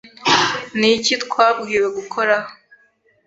Ni 0.79 0.89
iki 0.97 1.13
twabwiwe 1.23 1.87
gukora? 1.97 2.35